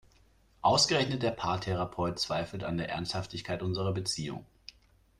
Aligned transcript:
Ausgerechnet 0.63 1.21
der 1.21 1.29
Paartherapeut 1.29 2.17
zweifelt 2.17 2.63
an 2.63 2.77
der 2.79 2.89
Ernsthaftigkeit 2.89 3.61
unserer 3.61 3.93
Beziehung! 3.93 4.47